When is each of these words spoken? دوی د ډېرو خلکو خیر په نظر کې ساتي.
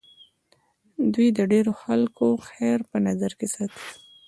دوی 1.13 1.27
د 1.37 1.39
ډېرو 1.51 1.71
خلکو 1.83 2.25
خیر 2.47 2.79
په 2.89 2.97
نظر 3.07 3.31
کې 3.39 3.47
ساتي. 3.53 3.81